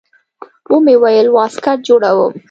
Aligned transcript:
ومې 0.71 0.95
ويل 1.03 1.27
واسکټ 1.35 1.77
جوړوم. 1.87 2.33